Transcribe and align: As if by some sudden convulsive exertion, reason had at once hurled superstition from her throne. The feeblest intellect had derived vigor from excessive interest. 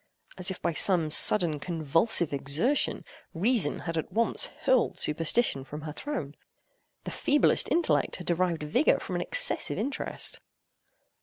As 0.35 0.49
if 0.49 0.59
by 0.59 0.73
some 0.73 1.11
sudden 1.11 1.59
convulsive 1.59 2.33
exertion, 2.33 3.05
reason 3.35 3.81
had 3.81 3.99
at 3.99 4.11
once 4.11 4.47
hurled 4.65 4.97
superstition 4.97 5.63
from 5.63 5.81
her 5.81 5.91
throne. 5.93 6.33
The 7.03 7.11
feeblest 7.11 7.69
intellect 7.71 8.15
had 8.15 8.25
derived 8.25 8.63
vigor 8.63 8.97
from 8.99 9.21
excessive 9.21 9.77
interest. 9.77 10.39